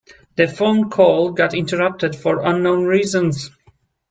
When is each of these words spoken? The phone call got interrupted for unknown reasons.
The 0.35 0.47
phone 0.47 0.89
call 0.89 1.29
got 1.31 1.53
interrupted 1.53 2.15
for 2.15 2.41
unknown 2.43 2.85
reasons. 2.85 3.51